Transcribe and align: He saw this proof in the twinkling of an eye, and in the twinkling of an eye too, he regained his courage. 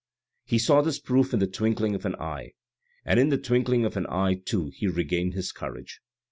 He 0.45 0.57
saw 0.57 0.81
this 0.81 0.97
proof 0.97 1.31
in 1.31 1.37
the 1.37 1.45
twinkling 1.45 1.93
of 1.93 2.05
an 2.05 2.15
eye, 2.15 2.53
and 3.05 3.19
in 3.19 3.29
the 3.29 3.37
twinkling 3.37 3.85
of 3.85 3.95
an 3.95 4.07
eye 4.09 4.41
too, 4.43 4.71
he 4.73 4.87
regained 4.87 5.35
his 5.35 5.51
courage. 5.51 6.01